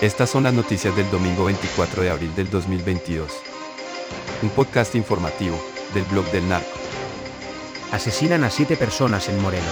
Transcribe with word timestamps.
Estas 0.00 0.30
son 0.30 0.44
las 0.44 0.54
noticias 0.54 0.96
del 0.96 1.10
domingo 1.10 1.44
24 1.44 2.02
de 2.02 2.08
abril 2.08 2.34
del 2.34 2.48
2022. 2.48 3.30
Un 4.40 4.48
podcast 4.48 4.94
informativo 4.94 5.62
del 5.92 6.04
blog 6.04 6.24
del 6.30 6.48
narco. 6.48 6.70
Asesinan 7.92 8.42
a 8.44 8.50
siete 8.50 8.78
personas 8.78 9.28
en 9.28 9.38
Morelos. 9.42 9.66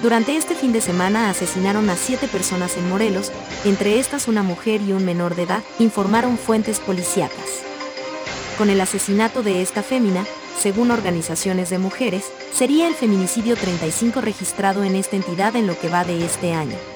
Durante 0.00 0.34
este 0.38 0.54
fin 0.54 0.72
de 0.72 0.80
semana 0.80 1.28
asesinaron 1.28 1.90
a 1.90 1.96
siete 1.96 2.26
personas 2.26 2.78
en 2.78 2.88
Morelos, 2.88 3.32
entre 3.66 3.98
estas 3.98 4.28
una 4.28 4.42
mujer 4.42 4.80
y 4.80 4.92
un 4.92 5.04
menor 5.04 5.34
de 5.34 5.42
edad, 5.42 5.62
informaron 5.78 6.38
fuentes 6.38 6.80
policíacas. 6.80 7.60
Con 8.56 8.70
el 8.70 8.80
asesinato 8.80 9.42
de 9.42 9.60
esta 9.60 9.82
fémina, 9.82 10.24
según 10.58 10.90
organizaciones 10.90 11.68
de 11.68 11.76
mujeres, 11.76 12.32
sería 12.54 12.88
el 12.88 12.94
feminicidio 12.94 13.56
35 13.56 14.22
registrado 14.22 14.84
en 14.84 14.96
esta 14.96 15.16
entidad 15.16 15.54
en 15.54 15.66
lo 15.66 15.78
que 15.78 15.90
va 15.90 16.04
de 16.04 16.24
este 16.24 16.54
año. 16.54 16.93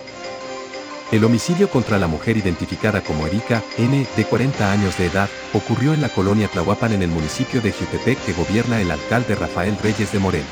El 1.10 1.24
homicidio 1.24 1.70
contra 1.70 1.96
la 1.96 2.06
mujer 2.06 2.36
identificada 2.36 3.00
como 3.00 3.26
Erika 3.26 3.62
N., 3.78 4.06
de 4.14 4.24
40 4.26 4.70
años 4.70 4.98
de 4.98 5.06
edad, 5.06 5.30
ocurrió 5.54 5.94
en 5.94 6.02
la 6.02 6.10
colonia 6.10 6.48
Tlahuapan 6.48 6.92
en 6.92 7.02
el 7.02 7.08
municipio 7.08 7.62
de 7.62 7.72
Jutepec 7.72 8.22
que 8.26 8.34
gobierna 8.34 8.78
el 8.78 8.90
alcalde 8.90 9.34
Rafael 9.34 9.78
Reyes 9.82 10.12
de 10.12 10.18
Morena. 10.18 10.44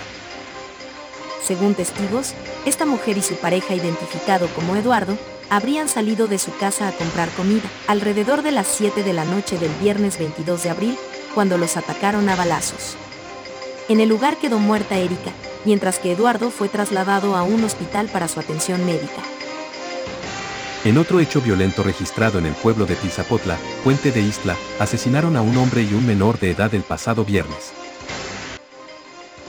Según 1.44 1.74
testigos, 1.74 2.32
esta 2.64 2.86
mujer 2.86 3.18
y 3.18 3.22
su 3.22 3.34
pareja 3.34 3.74
identificado 3.74 4.48
como 4.48 4.76
Eduardo, 4.76 5.18
habrían 5.50 5.88
salido 5.88 6.26
de 6.26 6.38
su 6.38 6.56
casa 6.56 6.88
a 6.88 6.92
comprar 6.92 7.28
comida, 7.30 7.68
alrededor 7.86 8.40
de 8.40 8.52
las 8.52 8.66
7 8.66 9.02
de 9.02 9.12
la 9.12 9.26
noche 9.26 9.58
del 9.58 9.72
viernes 9.74 10.18
22 10.18 10.62
de 10.62 10.70
abril, 10.70 10.98
cuando 11.34 11.58
los 11.58 11.76
atacaron 11.76 12.30
a 12.30 12.34
balazos. 12.34 12.96
En 13.90 14.00
el 14.00 14.08
lugar 14.08 14.38
quedó 14.38 14.58
muerta 14.58 14.96
Erika, 14.96 15.32
mientras 15.66 15.98
que 15.98 16.12
Eduardo 16.12 16.50
fue 16.50 16.70
trasladado 16.70 17.36
a 17.36 17.42
un 17.42 17.62
hospital 17.62 18.08
para 18.08 18.26
su 18.26 18.40
atención 18.40 18.86
médica. 18.86 19.22
En 20.86 20.98
otro 20.98 21.18
hecho 21.18 21.40
violento 21.40 21.82
registrado 21.82 22.38
en 22.38 22.46
el 22.46 22.54
pueblo 22.54 22.86
de 22.86 22.94
Tizapotla, 22.94 23.58
Puente 23.82 24.12
de 24.12 24.20
Isla, 24.20 24.54
asesinaron 24.78 25.36
a 25.36 25.42
un 25.42 25.56
hombre 25.56 25.82
y 25.82 25.92
un 25.92 26.06
menor 26.06 26.38
de 26.38 26.52
edad 26.52 26.72
el 26.76 26.82
pasado 26.82 27.24
viernes. 27.24 27.72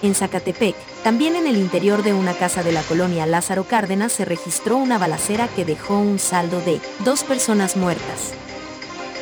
En 0.01 0.15
Zacatepec, 0.15 0.75
también 1.03 1.35
en 1.35 1.45
el 1.45 1.57
interior 1.57 2.01
de 2.01 2.15
una 2.15 2.33
casa 2.33 2.63
de 2.63 2.71
la 2.71 2.81
colonia 2.81 3.27
Lázaro 3.27 3.65
Cárdenas 3.65 4.13
se 4.13 4.25
registró 4.25 4.77
una 4.77 4.97
balacera 4.97 5.47
que 5.47 5.63
dejó 5.63 5.99
un 5.99 6.17
saldo 6.17 6.59
de 6.61 6.79
dos 7.05 7.23
personas 7.23 7.77
muertas. 7.77 8.33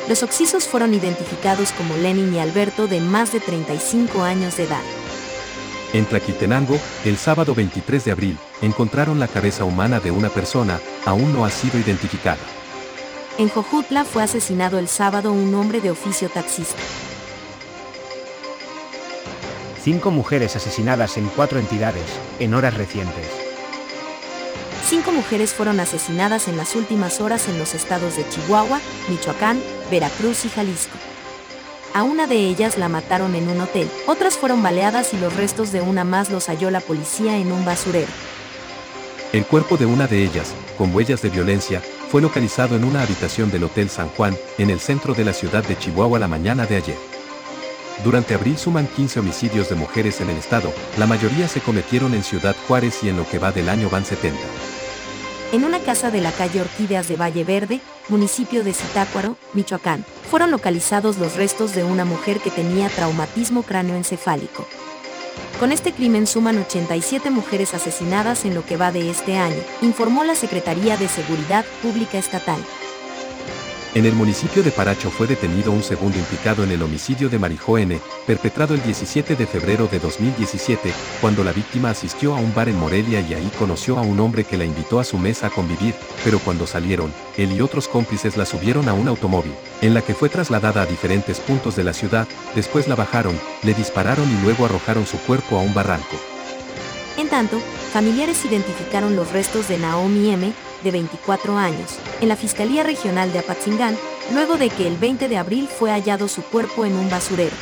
Los 0.08 0.22
occisos 0.22 0.66
fueron 0.66 0.94
identificados 0.94 1.72
como 1.72 1.98
Lenin 1.98 2.32
y 2.32 2.38
Alberto 2.38 2.86
de 2.86 3.00
más 3.00 3.30
de 3.34 3.40
35 3.40 4.22
años 4.22 4.56
de 4.56 4.64
edad. 4.64 4.82
En 5.92 6.06
Tlaquiltenango, 6.06 6.78
el 7.04 7.18
sábado 7.18 7.54
23 7.54 8.06
de 8.06 8.10
abril, 8.10 8.38
encontraron 8.62 9.20
la 9.20 9.28
cabeza 9.28 9.64
humana 9.64 10.00
de 10.00 10.10
una 10.10 10.28
persona, 10.28 10.80
aún 11.04 11.32
no 11.32 11.44
ha 11.44 11.50
sido 11.50 11.78
identificada. 11.78 12.38
En 13.38 13.48
Jojutla 13.48 14.04
fue 14.04 14.22
asesinado 14.22 14.78
el 14.78 14.88
sábado 14.88 15.32
un 15.32 15.54
hombre 15.54 15.80
de 15.80 15.90
oficio 15.90 16.28
taxista. 16.28 16.82
Cinco 19.82 20.10
mujeres 20.10 20.56
asesinadas 20.56 21.16
en 21.16 21.28
cuatro 21.28 21.58
entidades, 21.58 22.04
en 22.40 22.54
horas 22.54 22.74
recientes. 22.74 23.26
Cinco 24.88 25.12
mujeres 25.12 25.52
fueron 25.52 25.80
asesinadas 25.80 26.48
en 26.48 26.56
las 26.56 26.76
últimas 26.76 27.20
horas 27.20 27.48
en 27.48 27.58
los 27.58 27.74
estados 27.74 28.16
de 28.16 28.28
Chihuahua, 28.28 28.80
Michoacán, 29.08 29.60
Veracruz 29.90 30.44
y 30.44 30.48
Jalisco. 30.48 30.96
A 31.92 32.04
una 32.04 32.26
de 32.26 32.36
ellas 32.36 32.78
la 32.78 32.88
mataron 32.88 33.34
en 33.34 33.48
un 33.48 33.60
hotel, 33.60 33.88
otras 34.06 34.36
fueron 34.36 34.62
baleadas 34.62 35.12
y 35.12 35.18
los 35.18 35.34
restos 35.34 35.72
de 35.72 35.80
una 35.80 36.04
más 36.04 36.30
los 36.30 36.46
halló 36.46 36.70
la 36.70 36.80
policía 36.80 37.36
en 37.36 37.52
un 37.52 37.64
basurero. 37.64 38.12
El 39.32 39.44
cuerpo 39.44 39.76
de 39.76 39.86
una 39.86 40.06
de 40.06 40.22
ellas, 40.22 40.54
con 40.78 40.94
huellas 40.94 41.20
de 41.20 41.30
violencia, 41.30 41.82
fue 42.10 42.22
localizado 42.22 42.76
en 42.76 42.84
una 42.84 43.02
habitación 43.02 43.50
del 43.50 43.64
Hotel 43.64 43.90
San 43.90 44.08
Juan, 44.10 44.36
en 44.56 44.70
el 44.70 44.78
centro 44.78 45.14
de 45.14 45.24
la 45.24 45.32
ciudad 45.32 45.64
de 45.64 45.76
Chihuahua 45.76 46.20
la 46.20 46.28
mañana 46.28 46.64
de 46.64 46.76
ayer. 46.76 46.96
Durante 48.04 48.34
abril 48.34 48.56
suman 48.56 48.86
15 48.86 49.20
homicidios 49.20 49.68
de 49.68 49.74
mujeres 49.74 50.20
en 50.20 50.30
el 50.30 50.36
estado, 50.36 50.72
la 50.96 51.06
mayoría 51.06 51.48
se 51.48 51.60
cometieron 51.60 52.14
en 52.14 52.22
Ciudad 52.22 52.54
Juárez 52.68 53.02
y 53.02 53.08
en 53.08 53.16
lo 53.16 53.28
que 53.28 53.38
va 53.38 53.50
del 53.50 53.68
año 53.68 53.90
van 53.90 54.04
70. 54.04 54.38
En 55.52 55.64
una 55.64 55.80
casa 55.80 56.10
de 56.10 56.20
la 56.20 56.32
calle 56.32 56.60
Orquídeas 56.60 57.08
de 57.08 57.16
Valle 57.16 57.44
Verde, 57.44 57.80
municipio 58.08 58.62
de 58.62 58.72
Zitácuaro, 58.72 59.36
Michoacán, 59.54 60.04
fueron 60.30 60.50
localizados 60.50 61.18
los 61.18 61.34
restos 61.34 61.74
de 61.74 61.84
una 61.84 62.04
mujer 62.04 62.38
que 62.38 62.50
tenía 62.50 62.88
traumatismo 62.88 63.62
cráneoencefálico. 63.62 64.66
Con 65.58 65.72
este 65.72 65.92
crimen 65.92 66.26
suman 66.26 66.58
87 66.58 67.30
mujeres 67.30 67.72
asesinadas 67.72 68.44
en 68.44 68.54
lo 68.54 68.66
que 68.66 68.76
va 68.76 68.92
de 68.92 69.08
este 69.08 69.38
año, 69.38 69.56
informó 69.80 70.22
la 70.22 70.34
Secretaría 70.34 70.98
de 70.98 71.08
Seguridad 71.08 71.64
Pública 71.80 72.18
Estatal. 72.18 72.60
En 73.96 74.04
el 74.04 74.12
municipio 74.12 74.62
de 74.62 74.70
Paracho 74.72 75.10
fue 75.10 75.26
detenido 75.26 75.72
un 75.72 75.82
segundo 75.82 76.18
implicado 76.18 76.62
en 76.62 76.70
el 76.70 76.82
homicidio 76.82 77.30
de 77.30 77.38
Marijó 77.38 77.78
N., 77.78 77.98
perpetrado 78.26 78.74
el 78.74 78.82
17 78.82 79.36
de 79.36 79.46
febrero 79.46 79.88
de 79.90 79.98
2017, 79.98 80.92
cuando 81.22 81.42
la 81.42 81.54
víctima 81.54 81.88
asistió 81.88 82.34
a 82.34 82.38
un 82.38 82.54
bar 82.54 82.68
en 82.68 82.78
Morelia 82.78 83.22
y 83.22 83.32
ahí 83.32 83.50
conoció 83.58 83.96
a 83.96 84.02
un 84.02 84.20
hombre 84.20 84.44
que 84.44 84.58
la 84.58 84.66
invitó 84.66 85.00
a 85.00 85.04
su 85.04 85.16
mesa 85.16 85.46
a 85.46 85.50
convivir, 85.50 85.94
pero 86.22 86.38
cuando 86.40 86.66
salieron, 86.66 87.10
él 87.38 87.52
y 87.52 87.62
otros 87.62 87.88
cómplices 87.88 88.36
la 88.36 88.44
subieron 88.44 88.86
a 88.90 88.92
un 88.92 89.08
automóvil, 89.08 89.54
en 89.80 89.94
la 89.94 90.02
que 90.02 90.12
fue 90.12 90.28
trasladada 90.28 90.82
a 90.82 90.86
diferentes 90.86 91.40
puntos 91.40 91.74
de 91.74 91.84
la 91.84 91.94
ciudad, 91.94 92.28
después 92.54 92.88
la 92.88 92.96
bajaron, 92.96 93.40
le 93.62 93.72
dispararon 93.72 94.30
y 94.30 94.42
luego 94.42 94.66
arrojaron 94.66 95.06
su 95.06 95.16
cuerpo 95.20 95.56
a 95.56 95.62
un 95.62 95.72
barranco. 95.72 96.16
En 97.16 97.30
tanto, 97.30 97.58
familiares 97.94 98.44
identificaron 98.44 99.16
los 99.16 99.32
restos 99.32 99.68
de 99.68 99.78
Naomi 99.78 100.32
M., 100.32 100.52
de 100.86 100.92
24 100.92 101.56
años, 101.58 101.98
en 102.20 102.28
la 102.28 102.36
Fiscalía 102.36 102.84
Regional 102.84 103.32
de 103.32 103.40
Apatzingán, 103.40 103.96
luego 104.32 104.56
de 104.56 104.70
que 104.70 104.86
el 104.86 104.96
20 104.96 105.28
de 105.28 105.36
abril 105.36 105.66
fue 105.68 105.90
hallado 105.90 106.28
su 106.28 106.42
cuerpo 106.42 106.84
en 106.84 106.94
un 106.94 107.10
basurero. 107.10 107.56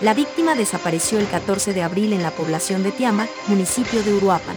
La 0.00 0.14
víctima 0.14 0.54
desapareció 0.54 1.18
el 1.18 1.28
14 1.28 1.74
de 1.74 1.82
abril 1.82 2.14
en 2.14 2.22
la 2.22 2.30
población 2.30 2.82
de 2.82 2.90
Tiama, 2.90 3.26
municipio 3.48 4.02
de 4.02 4.14
Uruapan. 4.14 4.56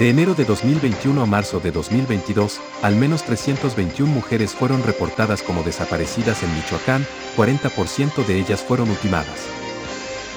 De 0.00 0.10
enero 0.10 0.34
de 0.34 0.44
2021 0.44 1.22
a 1.22 1.26
marzo 1.26 1.60
de 1.60 1.70
2022, 1.70 2.58
al 2.82 2.96
menos 2.96 3.22
321 3.22 4.12
mujeres 4.12 4.52
fueron 4.52 4.82
reportadas 4.82 5.42
como 5.42 5.62
desaparecidas 5.62 6.42
en 6.42 6.52
Michoacán, 6.56 7.06
40% 7.36 8.26
de 8.26 8.40
ellas 8.40 8.62
fueron 8.62 8.90
ultimadas. 8.90 9.46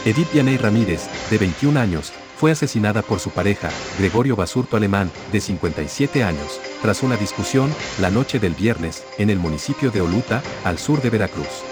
Edith 0.06 0.32
Yaney 0.34 0.58
Ramírez, 0.58 1.10
de 1.32 1.40
21 1.40 1.80
años, 1.80 2.14
fue 2.38 2.52
asesinada 2.52 3.02
por 3.02 3.20
su 3.20 3.32
pareja, 3.32 3.70
Gregorio 3.98 4.36
Basurto 4.36 4.78
Alemán, 4.78 5.12
de 5.32 5.42
57 5.42 6.24
años, 6.24 6.60
tras 6.84 7.02
una 7.02 7.18
discusión, 7.18 7.74
la 8.00 8.12
noche 8.12 8.40
del 8.40 8.54
viernes, 8.54 9.04
en 9.18 9.32
el 9.32 9.40
municipio 9.40 9.90
de 9.90 10.02
Oluta, 10.02 10.44
al 10.64 10.78
sur 10.78 11.02
de 11.02 11.10
Veracruz. 11.10 11.64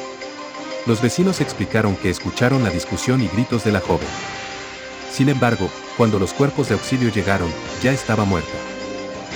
Los 0.87 1.01
vecinos 1.01 1.39
explicaron 1.39 1.95
que 1.95 2.09
escucharon 2.09 2.63
la 2.63 2.71
discusión 2.71 3.21
y 3.21 3.27
gritos 3.27 3.63
de 3.63 3.71
la 3.71 3.79
joven. 3.79 4.07
Sin 5.11 5.29
embargo, 5.29 5.69
cuando 5.97 6.17
los 6.17 6.33
cuerpos 6.33 6.69
de 6.69 6.73
auxilio 6.73 7.09
llegaron, 7.09 7.49
ya 7.83 7.91
estaba 7.91 8.25
muerta. 8.25 8.57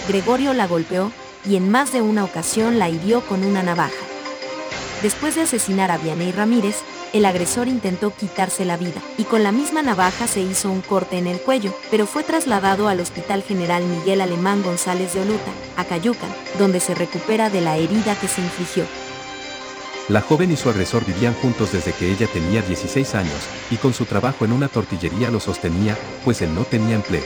Gregorio 0.07 0.53
la 0.53 0.68
golpeó, 0.68 1.12
y 1.45 1.56
en 1.56 1.69
más 1.69 1.94
de 1.94 2.01
una 2.01 2.23
ocasión 2.23 2.79
la 2.79 2.89
hirió 2.89 3.22
con 3.22 3.45
una 3.45 3.62
navaja. 3.62 3.94
Después 5.03 5.35
de 5.35 5.44
asesinar 5.44 5.91
a 5.91 5.97
Vianey 5.97 6.31
Ramírez, 6.31 6.78
el 7.13 7.25
agresor 7.25 7.67
intentó 7.67 8.13
quitarse 8.15 8.65
la 8.65 8.77
vida, 8.77 9.01
y 9.17 9.23
con 9.23 9.43
la 9.43 9.51
misma 9.51 9.81
navaja 9.81 10.27
se 10.27 10.41
hizo 10.41 10.71
un 10.71 10.81
corte 10.81 11.17
en 11.17 11.27
el 11.27 11.39
cuello, 11.39 11.73
pero 11.89 12.05
fue 12.05 12.23
trasladado 12.23 12.87
al 12.87 12.99
Hospital 12.99 13.43
General 13.43 13.83
Miguel 13.83 14.21
Alemán 14.21 14.61
González 14.63 15.13
de 15.13 15.21
Oluta, 15.21 15.51
a 15.77 15.85
Cayucan, 15.85 16.29
donde 16.57 16.79
se 16.79 16.95
recupera 16.95 17.49
de 17.49 17.61
la 17.61 17.77
herida 17.77 18.15
que 18.19 18.27
se 18.27 18.41
infligió. 18.41 18.85
La 20.07 20.21
joven 20.21 20.51
y 20.51 20.57
su 20.57 20.69
agresor 20.69 21.05
vivían 21.05 21.35
juntos 21.35 21.71
desde 21.71 21.93
que 21.93 22.11
ella 22.11 22.27
tenía 22.27 22.61
16 22.61 23.15
años, 23.15 23.47
y 23.69 23.77
con 23.77 23.93
su 23.93 24.05
trabajo 24.05 24.45
en 24.45 24.51
una 24.51 24.67
tortillería 24.67 25.29
lo 25.29 25.39
sostenía, 25.39 25.97
pues 26.25 26.41
él 26.41 26.53
no 26.55 26.63
tenía 26.63 26.95
empleo. 26.95 27.23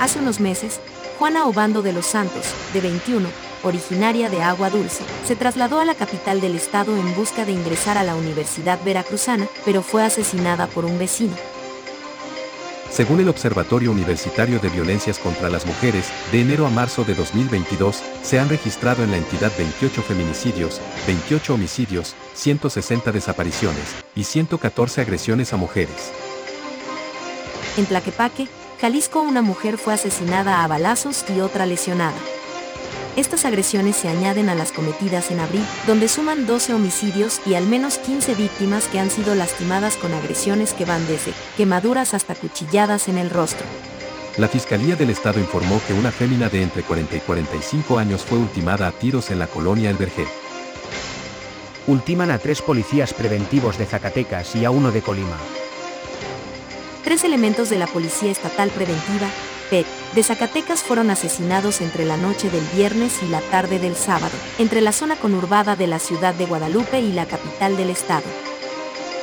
Hace 0.00 0.18
unos 0.18 0.40
meses, 0.40 0.80
Juana 1.18 1.44
Obando 1.44 1.82
de 1.82 1.92
los 1.92 2.06
Santos, 2.06 2.46
de 2.72 2.80
21, 2.80 3.28
originaria 3.62 4.30
de 4.30 4.42
Agua 4.42 4.70
Dulce, 4.70 5.04
se 5.26 5.36
trasladó 5.36 5.80
a 5.80 5.84
la 5.84 5.94
capital 5.94 6.40
del 6.40 6.54
estado 6.54 6.96
en 6.96 7.14
busca 7.14 7.44
de 7.44 7.52
ingresar 7.52 7.98
a 7.98 8.04
la 8.04 8.16
Universidad 8.16 8.78
Veracruzana, 8.84 9.46
pero 9.64 9.82
fue 9.82 10.04
asesinada 10.04 10.66
por 10.66 10.84
un 10.84 10.98
vecino. 10.98 11.34
Según 12.90 13.20
el 13.20 13.28
Observatorio 13.28 13.92
Universitario 13.92 14.58
de 14.58 14.68
Violencias 14.68 15.18
contra 15.18 15.48
las 15.48 15.64
Mujeres, 15.64 16.10
de 16.32 16.40
enero 16.40 16.66
a 16.66 16.70
marzo 16.70 17.04
de 17.04 17.14
2022, 17.14 18.02
se 18.22 18.40
han 18.40 18.48
registrado 18.48 19.04
en 19.04 19.12
la 19.12 19.16
entidad 19.16 19.52
28 19.56 20.02
feminicidios, 20.02 20.80
28 21.06 21.54
homicidios, 21.54 22.16
160 22.34 23.12
desapariciones 23.12 23.94
y 24.16 24.24
114 24.24 25.02
agresiones 25.02 25.52
a 25.52 25.56
mujeres. 25.56 26.10
En 27.76 27.86
Tlaquepaque, 27.86 28.48
Jalisco 28.80 29.20
una 29.20 29.40
mujer 29.40 29.78
fue 29.78 29.94
asesinada 29.94 30.64
a 30.64 30.66
balazos 30.66 31.24
y 31.34 31.40
otra 31.40 31.66
lesionada. 31.66 32.18
Estas 33.20 33.44
agresiones 33.44 33.96
se 33.96 34.08
añaden 34.08 34.48
a 34.48 34.54
las 34.54 34.72
cometidas 34.72 35.30
en 35.30 35.40
abril, 35.40 35.62
donde 35.86 36.08
suman 36.08 36.46
12 36.46 36.72
homicidios 36.72 37.42
y 37.44 37.52
al 37.52 37.66
menos 37.66 37.98
15 37.98 38.34
víctimas 38.34 38.88
que 38.88 38.98
han 38.98 39.10
sido 39.10 39.34
lastimadas 39.34 39.98
con 39.98 40.14
agresiones 40.14 40.72
que 40.72 40.86
van 40.86 41.06
desde 41.06 41.34
quemaduras 41.58 42.14
hasta 42.14 42.34
cuchilladas 42.34 43.08
en 43.08 43.18
el 43.18 43.28
rostro. 43.28 43.66
La 44.38 44.48
Fiscalía 44.48 44.96
del 44.96 45.10
Estado 45.10 45.38
informó 45.38 45.82
que 45.86 45.92
una 45.92 46.10
fémina 46.10 46.48
de 46.48 46.62
entre 46.62 46.82
40 46.82 47.16
y 47.16 47.20
45 47.20 47.98
años 47.98 48.22
fue 48.22 48.38
ultimada 48.38 48.86
a 48.86 48.92
tiros 48.92 49.30
en 49.30 49.38
la 49.38 49.48
colonia 49.48 49.90
El 49.90 49.98
Vergé. 49.98 50.24
Ultiman 51.88 52.30
a 52.30 52.38
tres 52.38 52.62
policías 52.62 53.12
preventivos 53.12 53.76
de 53.76 53.84
Zacatecas 53.84 54.56
y 54.56 54.64
a 54.64 54.70
uno 54.70 54.92
de 54.92 55.02
Colima. 55.02 55.36
Tres 57.04 57.24
elementos 57.24 57.68
de 57.68 57.76
la 57.76 57.86
Policía 57.86 58.30
Estatal 58.30 58.70
Preventiva, 58.70 59.28
PET, 59.70 59.86
de 60.14 60.22
Zacatecas 60.22 60.82
fueron 60.82 61.10
asesinados 61.10 61.80
entre 61.80 62.04
la 62.04 62.16
noche 62.16 62.50
del 62.50 62.64
viernes 62.74 63.22
y 63.22 63.28
la 63.28 63.40
tarde 63.40 63.78
del 63.78 63.96
sábado, 63.96 64.36
entre 64.58 64.80
la 64.80 64.92
zona 64.92 65.16
conurbada 65.16 65.76
de 65.76 65.86
la 65.86 65.98
ciudad 65.98 66.34
de 66.34 66.46
Guadalupe 66.46 67.00
y 67.00 67.12
la 67.12 67.26
capital 67.26 67.76
del 67.76 67.90
estado 67.90 68.24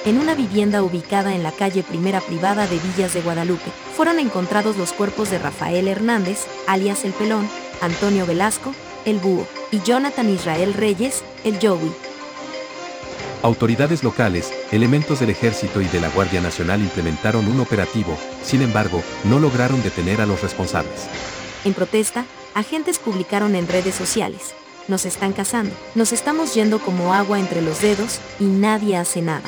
en 0.07 0.19
una 0.19 0.35
vivienda 0.35 0.83
ubicada 0.83 1.35
en 1.35 1.43
la 1.43 1.51
calle 1.51 1.83
Primera 1.83 2.21
Privada 2.21 2.65
de 2.65 2.79
Villas 2.79 3.13
de 3.13 3.21
Guadalupe, 3.21 3.69
fueron 3.93 4.19
encontrados 4.19 4.77
los 4.77 4.93
cuerpos 4.93 5.29
de 5.29 5.37
Rafael 5.37 5.89
Hernández, 5.89 6.45
alias 6.65 7.03
El 7.03 7.11
Pelón, 7.11 7.49
Antonio 7.81 8.25
Velasco, 8.25 8.73
El 9.03 9.17
Búho, 9.19 9.45
y 9.69 9.81
Jonathan 9.81 10.29
Israel 10.29 10.73
Reyes, 10.73 11.23
El 11.43 11.59
Joey. 11.61 12.06
Autoridades 13.43 14.03
locales, 14.03 14.51
elementos 14.71 15.19
del 15.19 15.29
ejército 15.29 15.79
y 15.81 15.85
de 15.85 16.01
la 16.01 16.09
Guardia 16.09 16.41
Nacional 16.41 16.81
implementaron 16.81 17.47
un 17.47 17.59
operativo, 17.59 18.17
sin 18.43 18.63
embargo, 18.63 19.03
no 19.25 19.39
lograron 19.39 19.81
detener 19.83 20.21
a 20.21 20.25
los 20.25 20.41
responsables. 20.41 21.07
En 21.63 21.73
protesta, 21.73 22.25
agentes 22.55 22.97
publicaron 22.97 23.55
en 23.55 23.67
redes 23.67 23.93
sociales, 23.93 24.55
nos 24.87 25.05
están 25.05 25.33
cazando, 25.33 25.73
nos 25.93 26.13
estamos 26.13 26.55
yendo 26.55 26.79
como 26.79 27.13
agua 27.13 27.39
entre 27.39 27.61
los 27.61 27.81
dedos 27.81 28.19
y 28.39 28.45
nadie 28.45 28.97
hace 28.97 29.21
nada. 29.21 29.47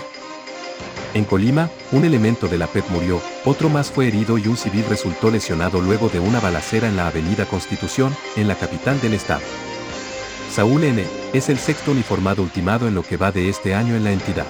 En 1.15 1.25
Colima, 1.25 1.71
un 1.91 2.05
elemento 2.05 2.47
de 2.47 2.59
la 2.59 2.67
PET 2.67 2.87
murió, 2.89 3.19
otro 3.43 3.69
más 3.69 3.89
fue 3.89 4.07
herido 4.07 4.37
y 4.37 4.47
un 4.47 4.57
civil 4.57 4.85
resultó 4.87 5.31
lesionado 5.31 5.81
luego 5.81 6.09
de 6.09 6.19
una 6.19 6.39
balacera 6.39 6.87
en 6.87 6.95
la 6.95 7.07
Avenida 7.07 7.45
Constitución, 7.45 8.15
en 8.35 8.47
la 8.47 8.53
capital 8.53 9.01
del 9.01 9.15
estado. 9.15 9.41
Saúl 10.51 10.83
N. 10.83 11.05
es 11.33 11.49
el 11.49 11.59
sexto 11.59 11.91
uniformado 11.91 12.41
ultimado 12.41 12.87
en 12.87 12.95
lo 12.95 13.03
que 13.03 13.17
va 13.17 13.31
de 13.31 13.49
este 13.49 13.75
año 13.75 13.95
en 13.95 14.03
la 14.03 14.11
entidad. 14.11 14.47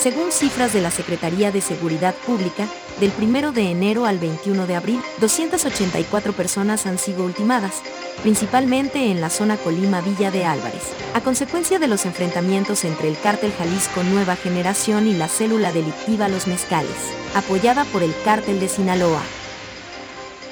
Según 0.00 0.30
cifras 0.30 0.72
de 0.72 0.80
la 0.80 0.90
Secretaría 0.90 1.50
de 1.50 1.60
Seguridad 1.60 2.14
Pública, 2.26 2.68
del 3.00 3.12
1 3.20 3.52
de 3.52 3.70
enero 3.70 4.06
al 4.06 4.18
21 4.18 4.66
de 4.66 4.76
abril, 4.76 5.00
284 5.20 6.32
personas 6.32 6.86
han 6.86 6.98
sido 6.98 7.24
ultimadas, 7.24 7.82
principalmente 8.22 9.10
en 9.10 9.20
la 9.20 9.30
zona 9.30 9.56
Colima-Villa 9.56 10.30
de 10.30 10.44
Álvarez, 10.44 10.82
a 11.14 11.20
consecuencia 11.20 11.78
de 11.78 11.88
los 11.88 12.06
enfrentamientos 12.06 12.84
entre 12.84 13.08
el 13.08 13.18
cártel 13.18 13.52
Jalisco 13.58 14.02
Nueva 14.04 14.36
Generación 14.36 15.08
y 15.08 15.14
la 15.14 15.28
célula 15.28 15.72
delictiva 15.72 16.28
Los 16.28 16.46
Mezcales, 16.46 16.96
apoyada 17.34 17.84
por 17.86 18.02
el 18.02 18.14
cártel 18.24 18.60
de 18.60 18.68
Sinaloa. 18.68 19.22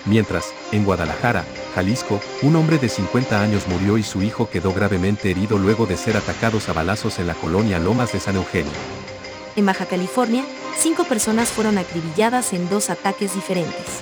Mientras, 0.05 0.53
en 0.73 0.85
Guadalajara, 0.85 1.45
Jalisco, 1.77 2.23
un 2.41 2.57
hombre 2.57 2.79
de 2.79 2.89
50 2.89 3.39
años 3.39 3.69
murió 3.69 3.99
y 3.99 4.03
su 4.03 4.23
hijo 4.23 4.49
quedó 4.49 4.73
gravemente 4.73 5.31
herido 5.31 5.59
luego 5.59 5.85
de 5.85 5.99
ser 5.99 6.17
atacados 6.17 6.71
a 6.71 6.73
balazos 6.73 7.19
en 7.19 7.27
la 7.27 7.35
colonia 7.35 7.79
Lomas 7.79 8.15
de 8.15 8.19
San 8.19 8.37
Eugenio. 8.37 8.73
En 9.57 9.67
Baja 9.67 9.85
California, 9.85 10.43
cinco 10.79 11.05
personas 11.05 11.51
fueron 11.51 11.77
acribilladas 11.77 12.55
en 12.55 12.71
dos 12.71 12.89
ataques 12.89 13.35
diferentes. 13.35 14.01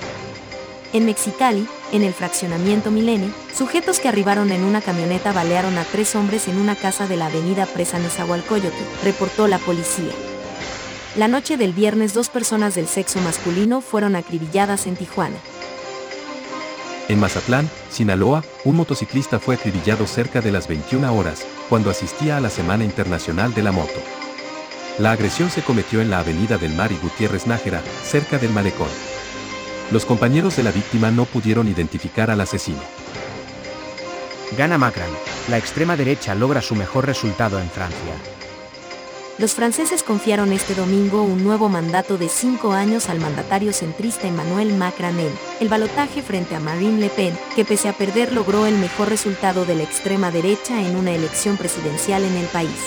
En 0.92 1.04
Mexicali, 1.04 1.66
en 1.90 2.04
el 2.04 2.14
fraccionamiento 2.14 2.92
Milenio, 2.92 3.30
sujetos 3.52 3.98
que 3.98 4.06
arribaron 4.06 4.52
en 4.52 4.62
una 4.62 4.80
camioneta 4.80 5.32
balearon 5.32 5.76
a 5.76 5.82
tres 5.82 6.14
hombres 6.14 6.46
en 6.46 6.58
una 6.58 6.76
casa 6.76 7.08
de 7.08 7.16
la 7.16 7.26
avenida 7.26 7.66
Presa 7.66 7.98
Nezahualcóyotl, 7.98 8.76
reportó 9.02 9.48
la 9.48 9.58
policía. 9.58 10.12
La 11.16 11.26
noche 11.26 11.56
del 11.56 11.72
viernes 11.72 12.14
dos 12.14 12.28
personas 12.28 12.76
del 12.76 12.86
sexo 12.86 13.20
masculino 13.20 13.80
fueron 13.80 14.14
acribilladas 14.14 14.86
en 14.86 14.94
Tijuana. 14.94 15.38
En 17.08 17.20
Mazatlán, 17.20 17.68
Sinaloa, 17.90 18.42
un 18.64 18.76
motociclista 18.76 19.38
fue 19.38 19.56
acribillado 19.56 20.06
cerca 20.06 20.40
de 20.40 20.50
las 20.50 20.68
21 20.68 21.14
horas, 21.14 21.46
cuando 21.68 21.90
asistía 21.90 22.38
a 22.38 22.40
la 22.40 22.48
Semana 22.48 22.84
Internacional 22.84 23.52
de 23.52 23.62
la 23.62 23.72
Moto. 23.72 24.00
La 24.98 25.12
agresión 25.12 25.50
se 25.50 25.62
cometió 25.62 26.00
en 26.00 26.08
la 26.08 26.20
Avenida 26.20 26.56
del 26.56 26.72
Mar 26.72 26.92
y 26.92 26.96
Gutiérrez 26.96 27.46
Nájera, 27.46 27.82
cerca 28.04 28.38
del 28.38 28.52
malecón. 28.52 28.88
Los 29.90 30.06
compañeros 30.06 30.56
de 30.56 30.62
la 30.62 30.70
víctima 30.70 31.10
no 31.10 31.26
pudieron 31.26 31.68
identificar 31.68 32.30
al 32.30 32.40
asesino. 32.40 32.80
Gana 34.56 34.78
Macron. 34.78 35.10
La 35.50 35.58
extrema 35.58 35.96
derecha 35.96 36.34
logra 36.34 36.62
su 36.62 36.74
mejor 36.74 37.04
resultado 37.04 37.60
en 37.60 37.68
Francia. 37.68 38.33
Los 39.36 39.54
franceses 39.54 40.04
confiaron 40.04 40.52
este 40.52 40.76
domingo 40.76 41.22
un 41.22 41.42
nuevo 41.42 41.68
mandato 41.68 42.16
de 42.18 42.28
cinco 42.28 42.72
años 42.72 43.08
al 43.08 43.18
mandatario 43.18 43.72
centrista 43.72 44.28
Emmanuel 44.28 44.74
Macron 44.74 45.16
el 45.60 45.68
balotaje 45.68 46.22
frente 46.22 46.54
a 46.54 46.60
Marine 46.60 47.00
Le 47.00 47.08
Pen, 47.10 47.36
que 47.56 47.64
pese 47.64 47.88
a 47.88 47.92
perder 47.92 48.32
logró 48.32 48.66
el 48.66 48.76
mejor 48.76 49.08
resultado 49.08 49.64
de 49.64 49.74
la 49.74 49.82
extrema 49.82 50.30
derecha 50.30 50.80
en 50.80 50.94
una 50.94 51.12
elección 51.12 51.56
presidencial 51.56 52.22
en 52.22 52.36
el 52.36 52.46
país. 52.46 52.78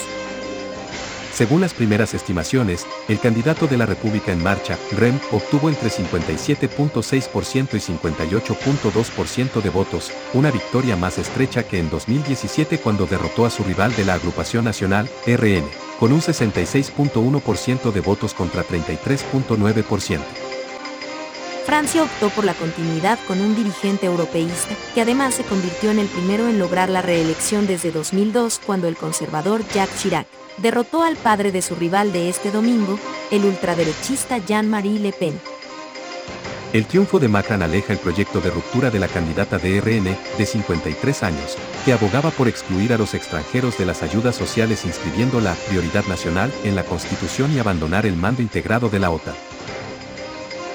Según 1.34 1.62
las 1.62 1.74
primeras 1.74 2.14
estimaciones, 2.14 2.88
el 3.10 3.20
candidato 3.20 3.68
de 3.68 3.78
la 3.78 3.86
República 3.86 4.32
en 4.32 4.42
Marcha, 4.42 4.80
REM, 4.94 5.20
obtuvo 5.32 5.70
entre 5.70 5.90
57.6% 5.90 7.74
y 7.74 7.80
58.2% 7.80 9.62
de 9.62 9.70
votos, 9.70 10.12
una 10.34 10.50
victoria 10.50 10.96
más 10.96 11.20
estrecha 11.20 11.64
que 11.64 11.80
en 11.80 11.90
2017 11.90 12.80
cuando 12.80 13.06
derrotó 13.06 13.46
a 13.46 13.52
su 13.52 13.64
rival 13.64 13.96
de 13.96 14.06
la 14.06 14.16
Agrupación 14.16 14.66
Nacional, 14.66 15.08
RN, 15.28 15.66
con 16.00 16.12
un 16.14 16.22
66.1% 16.22 17.92
de 17.92 18.02
votos 18.02 18.34
contra 18.34 18.64
33.9%. 18.64 20.20
Francia 21.66 22.04
optó 22.04 22.30
por 22.30 22.46
la 22.46 22.54
continuidad 22.54 23.20
con 23.28 23.42
un 23.42 23.54
dirigente 23.54 24.06
europeísta, 24.06 24.74
que 24.96 25.02
además 25.02 25.34
se 25.34 25.44
convirtió 25.44 25.92
en 25.92 26.00
el 26.00 26.08
primero 26.08 26.48
en 26.48 26.60
lograr 26.60 26.90
la 26.90 27.02
reelección 27.02 27.68
desde 27.68 27.92
2002 27.92 28.62
cuando 28.66 28.88
el 28.88 28.96
conservador 28.96 29.68
Jacques 29.74 30.02
Chirac 30.02 30.28
derrotó 30.58 31.04
al 31.04 31.18
padre 31.18 31.52
de 31.52 31.62
su 31.62 31.76
rival 31.76 32.14
de 32.14 32.30
este 32.30 32.52
domingo, 32.52 32.98
el 33.32 33.44
ultraderechista 33.44 34.38
Jean-Marie 34.38 35.00
Le 35.00 35.12
Pen. 35.12 35.38
El 36.74 36.86
triunfo 36.86 37.20
de 37.20 37.28
Macron 37.28 37.62
aleja 37.62 37.92
el 37.92 38.00
proyecto 38.00 38.40
de 38.40 38.50
ruptura 38.50 38.90
de 38.90 39.00
la 39.00 39.08
candidata 39.08 39.58
de 39.58 39.82
RN, 39.82 40.18
de 40.38 40.46
53 40.46 41.24
años, 41.24 41.58
que 41.88 41.94
abogaba 41.94 42.32
por 42.32 42.50
excluir 42.50 42.92
a 42.92 42.98
los 42.98 43.14
extranjeros 43.14 43.78
de 43.78 43.86
las 43.86 44.04
ayudas 44.04 44.36
sociales 44.36 44.84
inscribiendo 44.84 45.40
la 45.40 45.56
prioridad 45.70 46.04
nacional 46.04 46.52
en 46.66 46.76
la 46.76 46.84
Constitución 46.84 47.54
y 47.54 47.60
abandonar 47.60 48.06
el 48.06 48.18
mando 48.18 48.42
integrado 48.42 48.90
de 48.90 49.00
la 49.00 49.10
OTAN. 49.10 49.36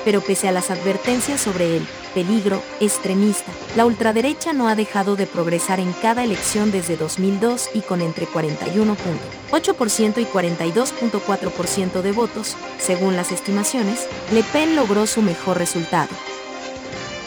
Pero 0.06 0.22
pese 0.22 0.48
a 0.48 0.52
las 0.52 0.70
advertencias 0.70 1.42
sobre 1.42 1.76
él, 1.76 1.86
peligro 2.14 2.62
extremista. 2.80 3.52
La 3.76 3.84
ultraderecha 3.84 4.54
no 4.54 4.68
ha 4.68 4.74
dejado 4.74 5.14
de 5.14 5.26
progresar 5.26 5.80
en 5.80 5.92
cada 5.92 6.24
elección 6.24 6.72
desde 6.72 6.96
2002 6.96 7.68
y 7.74 7.82
con 7.82 8.00
entre 8.00 8.26
41.8% 8.26 10.18
y 10.18 10.24
42.4% 10.24 12.00
de 12.00 12.12
votos, 12.12 12.56
según 12.78 13.16
las 13.16 13.32
estimaciones, 13.32 14.08
Le 14.32 14.42
Pen 14.44 14.76
logró 14.76 15.06
su 15.06 15.20
mejor 15.20 15.58
resultado. 15.58 16.08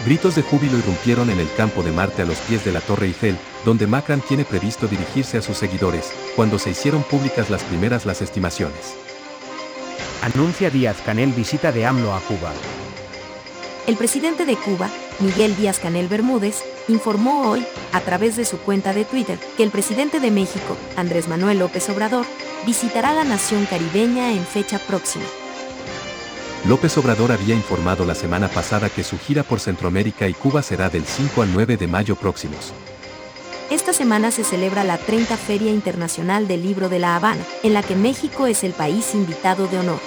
Gritos 0.06 0.36
de 0.36 0.44
júbilo 0.44 0.78
irrumpieron 0.78 1.32
en 1.32 1.40
el 1.40 1.52
campo 1.58 1.82
de 1.82 1.92
Marte 1.92 2.22
a 2.22 2.26
los 2.26 2.38
pies 2.38 2.64
de 2.64 2.72
la 2.72 2.80
Torre 2.80 3.08
Eiffel, 3.08 3.36
donde 3.66 3.88
Macron 3.88 4.22
tiene 4.22 4.46
previsto 4.46 4.88
dirigirse 4.88 5.40
a 5.40 5.42
sus 5.42 5.58
seguidores, 5.58 6.14
cuando 6.36 6.60
se 6.60 6.70
hicieron 6.70 7.02
públicas 7.02 7.50
las 7.50 7.64
primeras 7.64 8.06
las 8.06 8.22
estimaciones. 8.22 8.94
Anuncia 10.22 10.70
Díaz 10.70 10.98
Canel 11.04 11.32
visita 11.32 11.72
de 11.72 11.88
AMLO 11.88 12.14
a 12.14 12.20
Cuba. 12.20 12.54
El 13.88 13.96
presidente 13.96 14.46
de 14.46 14.56
Cuba, 14.58 14.92
Miguel 15.20 15.56
Díaz 15.56 15.80
Canel 15.80 16.08
Bermúdez, 16.08 16.64
informó 16.88 17.50
hoy, 17.50 17.66
a 17.92 18.00
través 18.02 18.36
de 18.36 18.46
su 18.46 18.60
cuenta 18.60 18.94
de 18.94 19.06
Twitter, 19.06 19.40
que 19.58 19.64
el 19.64 19.72
presidente 19.72 20.20
de 20.20 20.30
México, 20.30 20.78
Andrés 20.98 21.28
Manuel 21.28 21.58
López 21.58 21.90
Obrador, 21.90 22.28
visitará 22.64 23.12
la 23.12 23.24
nación 23.24 23.66
caribeña 23.66 24.34
en 24.34 24.46
fecha 24.46 24.78
próxima. 24.78 25.26
López 26.68 26.98
Obrador 26.98 27.32
había 27.32 27.54
informado 27.54 28.06
la 28.06 28.16
semana 28.16 28.48
pasada 28.48 28.90
que 28.90 29.04
su 29.04 29.20
gira 29.20 29.44
por 29.44 29.60
Centroamérica 29.60 30.28
y 30.28 30.34
Cuba 30.34 30.64
será 30.64 30.90
del 30.90 31.06
5 31.06 31.44
al 31.44 31.54
9 31.54 31.78
de 31.78 31.86
mayo 31.86 32.16
próximos. 32.16 32.74
Esta 33.70 33.94
semana 33.94 34.32
se 34.32 34.44
celebra 34.44 34.84
la 34.84 34.98
30 34.98 35.38
Feria 35.38 35.72
Internacional 35.72 36.48
del 36.48 36.64
Libro 36.64 36.90
de 36.90 36.98
La 36.98 37.16
Habana, 37.16 37.44
en 37.62 37.74
la 37.74 37.84
que 37.84 37.96
México 37.96 38.48
es 38.48 38.64
el 38.64 38.74
país 38.74 39.14
invitado 39.14 39.68
de 39.68 39.78
honor. 39.78 40.00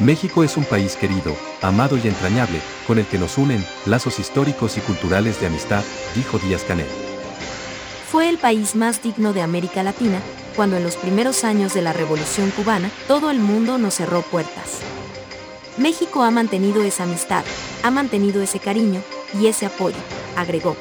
México 0.00 0.44
es 0.44 0.58
un 0.58 0.64
país 0.64 0.96
querido, 0.96 1.34
amado 1.62 1.96
y 1.96 2.08
entrañable, 2.08 2.60
con 2.86 2.98
el 2.98 3.06
que 3.06 3.18
nos 3.18 3.38
unen 3.38 3.64
lazos 3.86 4.18
históricos 4.18 4.76
y 4.76 4.80
culturales 4.80 5.40
de 5.40 5.46
amistad, 5.46 5.82
dijo 6.14 6.38
Díaz 6.38 6.64
Canel. 6.64 6.88
Fue 8.10 8.28
el 8.28 8.36
país 8.36 8.74
más 8.74 9.02
digno 9.02 9.32
de 9.32 9.40
América 9.40 9.82
Latina, 9.82 10.20
cuando 10.56 10.76
en 10.76 10.84
los 10.84 10.96
primeros 10.96 11.42
años 11.42 11.72
de 11.72 11.80
la 11.80 11.94
Revolución 11.94 12.50
cubana, 12.50 12.90
todo 13.08 13.30
el 13.30 13.38
mundo 13.38 13.78
nos 13.78 13.94
cerró 13.94 14.20
puertas. 14.20 14.80
México 15.76 16.22
ha 16.22 16.30
mantenido 16.30 16.82
esa 16.84 17.02
amistad, 17.02 17.44
ha 17.82 17.90
mantenido 17.90 18.40
ese 18.42 18.60
cariño 18.60 19.02
y 19.40 19.48
ese 19.48 19.66
apoyo, 19.66 19.96
agregó. 20.36 20.76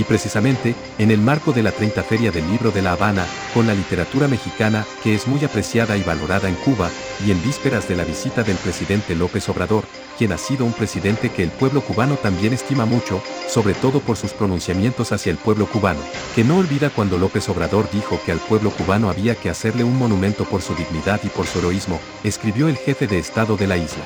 Y 0.00 0.04
precisamente, 0.04 0.74
en 0.96 1.10
el 1.10 1.20
marco 1.20 1.52
de 1.52 1.62
la 1.62 1.72
30 1.72 2.02
Feria 2.02 2.30
del 2.30 2.50
Libro 2.50 2.70
de 2.70 2.80
La 2.80 2.92
Habana, 2.92 3.26
con 3.52 3.66
la 3.66 3.74
literatura 3.74 4.28
mexicana, 4.28 4.86
que 5.02 5.14
es 5.14 5.28
muy 5.28 5.44
apreciada 5.44 5.94
y 5.98 6.02
valorada 6.02 6.48
en 6.48 6.54
Cuba, 6.54 6.88
y 7.22 7.30
en 7.30 7.42
vísperas 7.42 7.86
de 7.86 7.96
la 7.96 8.04
visita 8.04 8.42
del 8.42 8.56
presidente 8.56 9.14
López 9.14 9.46
Obrador, 9.50 9.84
quien 10.16 10.32
ha 10.32 10.38
sido 10.38 10.64
un 10.64 10.72
presidente 10.72 11.28
que 11.28 11.42
el 11.42 11.50
pueblo 11.50 11.82
cubano 11.82 12.14
también 12.14 12.54
estima 12.54 12.86
mucho, 12.86 13.22
sobre 13.46 13.74
todo 13.74 14.00
por 14.00 14.16
sus 14.16 14.32
pronunciamientos 14.32 15.12
hacia 15.12 15.32
el 15.32 15.36
pueblo 15.36 15.66
cubano, 15.66 16.00
que 16.34 16.44
no 16.44 16.56
olvida 16.56 16.88
cuando 16.88 17.18
López 17.18 17.46
Obrador 17.50 17.86
dijo 17.92 18.18
que 18.24 18.32
al 18.32 18.38
pueblo 18.38 18.70
cubano 18.70 19.10
había 19.10 19.34
que 19.34 19.50
hacerle 19.50 19.84
un 19.84 19.98
monumento 19.98 20.46
por 20.46 20.62
su 20.62 20.74
dignidad 20.74 21.20
y 21.24 21.28
por 21.28 21.46
su 21.46 21.58
heroísmo, 21.58 22.00
escribió 22.24 22.68
el 22.68 22.78
jefe 22.78 23.06
de 23.06 23.18
Estado 23.18 23.58
de 23.58 23.66
la 23.66 23.76
isla. 23.76 24.04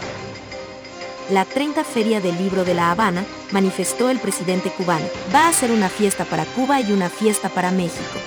La 1.30 1.46
30 1.46 1.84
Feria 1.84 2.20
del 2.20 2.36
Libro 2.36 2.66
de 2.66 2.74
La 2.74 2.90
Habana, 2.90 3.24
manifestó 3.50 4.10
el 4.10 4.18
presidente 4.18 4.68
cubano, 4.68 5.06
va 5.34 5.48
a 5.48 5.52
ser 5.54 5.70
una 5.70 5.88
fiesta 5.88 6.26
para 6.26 6.44
Cuba 6.44 6.82
y 6.82 6.92
una 6.92 7.08
fiesta 7.08 7.48
para 7.48 7.70
México. 7.70 8.18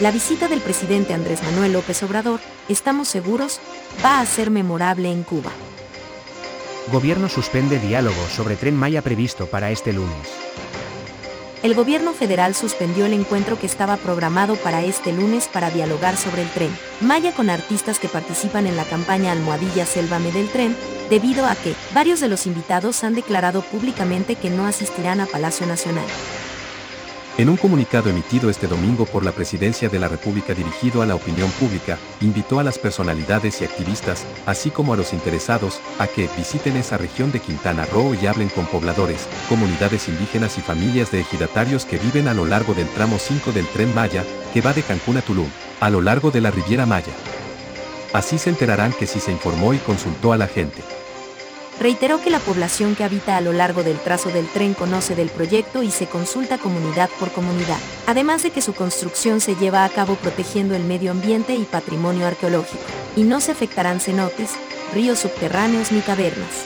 La 0.00 0.12
visita 0.12 0.46
del 0.46 0.60
presidente 0.60 1.14
Andrés 1.14 1.42
Manuel 1.42 1.72
López 1.72 2.00
Obrador, 2.04 2.38
estamos 2.68 3.08
seguros, 3.08 3.58
va 4.04 4.20
a 4.20 4.26
ser 4.26 4.50
memorable 4.50 5.10
en 5.10 5.24
Cuba. 5.24 5.50
Gobierno 6.92 7.28
suspende 7.28 7.80
diálogo 7.80 8.24
sobre 8.28 8.54
tren 8.54 8.76
Maya 8.76 9.02
previsto 9.02 9.46
para 9.46 9.72
este 9.72 9.92
lunes. 9.92 10.28
El 11.64 11.74
gobierno 11.74 12.12
federal 12.12 12.54
suspendió 12.54 13.06
el 13.06 13.14
encuentro 13.14 13.58
que 13.58 13.66
estaba 13.66 13.96
programado 13.96 14.54
para 14.54 14.84
este 14.84 15.12
lunes 15.12 15.48
para 15.48 15.70
dialogar 15.70 16.16
sobre 16.16 16.42
el 16.42 16.50
tren 16.50 16.70
Maya 17.00 17.32
con 17.32 17.50
artistas 17.50 17.98
que 17.98 18.06
participan 18.06 18.68
en 18.68 18.76
la 18.76 18.84
campaña 18.84 19.32
Almohadilla 19.32 19.84
Sélvame 19.86 20.30
del 20.30 20.48
tren, 20.48 20.76
debido 21.10 21.46
a 21.46 21.54
que 21.54 21.74
varios 21.94 22.20
de 22.20 22.28
los 22.28 22.46
invitados 22.46 23.04
han 23.04 23.14
declarado 23.14 23.62
públicamente 23.62 24.36
que 24.36 24.50
no 24.50 24.66
asistirán 24.66 25.20
a 25.20 25.26
Palacio 25.26 25.66
Nacional. 25.66 26.06
En 27.38 27.50
un 27.50 27.58
comunicado 27.58 28.08
emitido 28.08 28.48
este 28.48 28.66
domingo 28.66 29.04
por 29.04 29.22
la 29.22 29.30
Presidencia 29.30 29.90
de 29.90 29.98
la 29.98 30.08
República 30.08 30.54
dirigido 30.54 31.02
a 31.02 31.06
la 31.06 31.14
opinión 31.14 31.50
pública, 31.50 31.98
invitó 32.22 32.60
a 32.60 32.64
las 32.64 32.78
personalidades 32.78 33.60
y 33.60 33.66
activistas, 33.66 34.24
así 34.46 34.70
como 34.70 34.94
a 34.94 34.96
los 34.96 35.12
interesados, 35.12 35.78
a 35.98 36.06
que 36.06 36.30
visiten 36.34 36.78
esa 36.78 36.96
región 36.96 37.32
de 37.32 37.40
Quintana 37.40 37.84
Roo 37.84 38.14
y 38.14 38.26
hablen 38.26 38.48
con 38.48 38.64
pobladores, 38.64 39.28
comunidades 39.50 40.08
indígenas 40.08 40.56
y 40.56 40.62
familias 40.62 41.10
de 41.10 41.20
ejidatarios 41.20 41.84
que 41.84 41.98
viven 41.98 42.26
a 42.26 42.32
lo 42.32 42.46
largo 42.46 42.72
del 42.72 42.88
tramo 42.88 43.18
5 43.18 43.52
del 43.52 43.66
tren 43.66 43.94
Maya, 43.94 44.24
que 44.54 44.62
va 44.62 44.72
de 44.72 44.82
Cancún 44.82 45.18
a 45.18 45.20
Tulum, 45.20 45.50
a 45.80 45.90
lo 45.90 46.00
largo 46.00 46.30
de 46.30 46.40
la 46.40 46.50
Riviera 46.50 46.86
Maya. 46.86 47.12
Así 48.14 48.38
se 48.38 48.48
enterarán 48.48 48.94
que 48.94 49.06
si 49.06 49.20
se 49.20 49.30
informó 49.30 49.74
y 49.74 49.78
consultó 49.78 50.32
a 50.32 50.38
la 50.38 50.46
gente 50.46 50.95
reiteró 51.80 52.20
que 52.20 52.30
la 52.30 52.38
población 52.38 52.94
que 52.94 53.04
habita 53.04 53.36
a 53.36 53.40
lo 53.40 53.52
largo 53.52 53.82
del 53.82 53.98
trazo 53.98 54.30
del 54.30 54.46
tren 54.48 54.74
conoce 54.74 55.14
del 55.14 55.28
proyecto 55.28 55.82
y 55.82 55.90
se 55.90 56.06
consulta 56.06 56.58
comunidad 56.58 57.10
por 57.18 57.30
comunidad, 57.32 57.78
además 58.06 58.42
de 58.42 58.50
que 58.50 58.62
su 58.62 58.74
construcción 58.74 59.40
se 59.40 59.56
lleva 59.56 59.84
a 59.84 59.88
cabo 59.88 60.14
protegiendo 60.16 60.74
el 60.74 60.84
medio 60.84 61.10
ambiente 61.10 61.54
y 61.54 61.64
patrimonio 61.64 62.26
arqueológico, 62.26 62.84
y 63.16 63.22
no 63.22 63.40
se 63.40 63.52
afectarán 63.52 64.00
cenotes, 64.00 64.50
ríos 64.94 65.18
subterráneos 65.20 65.92
ni 65.92 66.00
cavernas. 66.00 66.64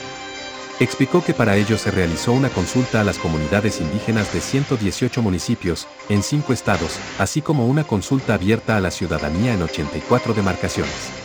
Explicó 0.79 1.23
que 1.23 1.35
para 1.35 1.57
ello 1.57 1.77
se 1.77 1.91
realizó 1.91 2.31
una 2.31 2.49
consulta 2.49 3.01
a 3.01 3.03
las 3.03 3.19
comunidades 3.19 3.79
indígenas 3.81 4.33
de 4.33 4.41
118 4.41 5.21
municipios, 5.21 5.87
en 6.09 6.23
5 6.23 6.53
estados, 6.53 6.97
así 7.19 7.43
como 7.43 7.67
una 7.67 7.83
consulta 7.83 8.33
abierta 8.33 8.77
a 8.77 8.81
la 8.81 8.89
ciudadanía 8.89 9.53
en 9.53 9.61
84 9.61 10.33
demarcaciones 10.33 11.20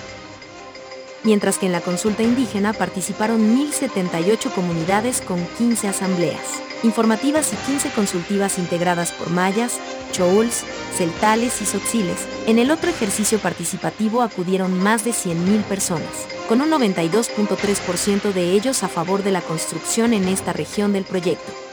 mientras 1.26 1.58
que 1.58 1.66
en 1.66 1.72
la 1.72 1.82
consulta 1.82 2.22
indígena 2.22 2.72
participaron 2.72 3.54
1.078 3.58 4.50
comunidades 4.54 5.20
con 5.20 5.44
15 5.58 5.88
asambleas 5.88 6.62
informativas 6.82 7.52
y 7.52 7.56
15 7.56 7.90
consultivas 7.90 8.58
integradas 8.58 9.12
por 9.12 9.30
mayas, 9.30 9.78
chouls, 10.12 10.64
celtales 10.96 11.60
y 11.60 11.66
soxiles. 11.66 12.26
En 12.46 12.58
el 12.58 12.70
otro 12.70 12.90
ejercicio 12.90 13.38
participativo 13.38 14.22
acudieron 14.22 14.78
más 14.78 15.04
de 15.04 15.10
100.000 15.10 15.62
personas, 15.64 16.26
con 16.48 16.60
un 16.60 16.70
92.3% 16.70 18.32
de 18.32 18.52
ellos 18.52 18.82
a 18.82 18.88
favor 18.88 19.22
de 19.22 19.32
la 19.32 19.40
construcción 19.40 20.12
en 20.14 20.28
esta 20.28 20.52
región 20.52 20.92
del 20.92 21.04
proyecto. 21.04 21.65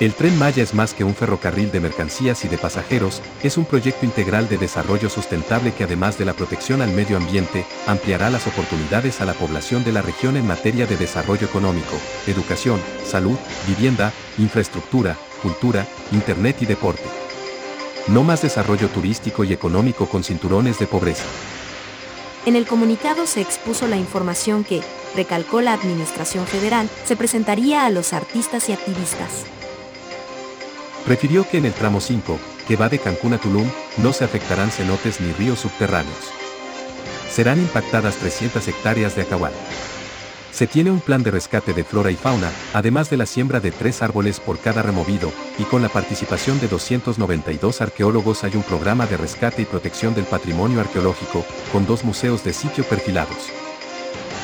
El 0.00 0.12
tren 0.12 0.36
Maya 0.36 0.60
es 0.60 0.74
más 0.74 0.92
que 0.92 1.04
un 1.04 1.14
ferrocarril 1.14 1.70
de 1.70 1.78
mercancías 1.78 2.44
y 2.44 2.48
de 2.48 2.58
pasajeros, 2.58 3.22
es 3.44 3.56
un 3.56 3.64
proyecto 3.64 4.04
integral 4.04 4.48
de 4.48 4.58
desarrollo 4.58 5.08
sustentable 5.08 5.72
que 5.72 5.84
además 5.84 6.18
de 6.18 6.24
la 6.24 6.32
protección 6.32 6.82
al 6.82 6.90
medio 6.90 7.16
ambiente, 7.16 7.64
ampliará 7.86 8.28
las 8.28 8.48
oportunidades 8.48 9.20
a 9.20 9.24
la 9.24 9.34
población 9.34 9.84
de 9.84 9.92
la 9.92 10.02
región 10.02 10.36
en 10.36 10.48
materia 10.48 10.86
de 10.86 10.96
desarrollo 10.96 11.46
económico, 11.46 11.96
educación, 12.26 12.80
salud, 13.04 13.38
vivienda, 13.68 14.12
infraestructura, 14.36 15.16
cultura, 15.40 15.86
internet 16.10 16.56
y 16.62 16.66
deporte. 16.66 17.04
No 18.08 18.24
más 18.24 18.42
desarrollo 18.42 18.88
turístico 18.88 19.44
y 19.44 19.52
económico 19.52 20.06
con 20.06 20.24
cinturones 20.24 20.80
de 20.80 20.88
pobreza. 20.88 21.24
En 22.46 22.56
el 22.56 22.66
comunicado 22.66 23.28
se 23.28 23.40
expuso 23.40 23.86
la 23.86 23.96
información 23.96 24.64
que, 24.64 24.82
recalcó 25.14 25.60
la 25.60 25.72
Administración 25.72 26.48
Federal, 26.48 26.90
se 27.04 27.14
presentaría 27.14 27.86
a 27.86 27.90
los 27.90 28.12
artistas 28.12 28.68
y 28.68 28.72
activistas. 28.72 29.44
Refirió 31.06 31.46
que 31.48 31.58
en 31.58 31.66
el 31.66 31.72
tramo 31.72 32.00
5, 32.00 32.38
que 32.66 32.76
va 32.76 32.88
de 32.88 32.98
Cancún 32.98 33.34
a 33.34 33.38
Tulum, 33.38 33.68
no 33.98 34.12
se 34.12 34.24
afectarán 34.24 34.70
cenotes 34.70 35.20
ni 35.20 35.32
ríos 35.32 35.60
subterráneos. 35.60 36.32
Serán 37.30 37.58
impactadas 37.58 38.16
300 38.16 38.66
hectáreas 38.68 39.14
de 39.14 39.22
acahual. 39.22 39.52
Se 40.50 40.66
tiene 40.66 40.90
un 40.90 41.00
plan 41.00 41.22
de 41.22 41.32
rescate 41.32 41.74
de 41.74 41.84
flora 41.84 42.10
y 42.10 42.14
fauna, 42.14 42.50
además 42.72 43.10
de 43.10 43.16
la 43.16 43.26
siembra 43.26 43.60
de 43.60 43.72
tres 43.72 44.02
árboles 44.02 44.40
por 44.40 44.58
cada 44.60 44.82
removido, 44.82 45.32
y 45.58 45.64
con 45.64 45.82
la 45.82 45.88
participación 45.88 46.60
de 46.60 46.68
292 46.68 47.80
arqueólogos 47.80 48.44
hay 48.44 48.54
un 48.54 48.62
programa 48.62 49.06
de 49.06 49.16
rescate 49.16 49.62
y 49.62 49.64
protección 49.66 50.14
del 50.14 50.24
patrimonio 50.24 50.80
arqueológico, 50.80 51.44
con 51.72 51.86
dos 51.86 52.04
museos 52.04 52.44
de 52.44 52.52
sitio 52.52 52.84
perfilados 52.84 53.63